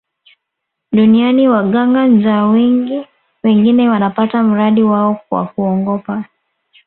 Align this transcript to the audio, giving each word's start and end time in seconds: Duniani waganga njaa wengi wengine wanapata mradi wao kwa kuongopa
Duniani 0.91 1.45
waganga 1.47 2.07
njaa 2.07 2.45
wengi 2.47 3.07
wengine 3.43 3.89
wanapata 3.89 4.43
mradi 4.43 4.83
wao 4.83 5.21
kwa 5.29 5.45
kuongopa 5.47 6.25